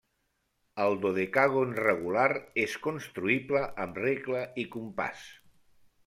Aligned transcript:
El 0.83 0.93
dodecàgon 1.01 1.75
regular 1.79 2.25
és 2.63 2.73
construïble 2.85 3.61
amb 3.83 3.99
regle 4.05 4.41
i 4.63 4.65
compàs. 4.77 5.21